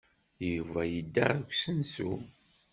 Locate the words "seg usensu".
1.37-2.11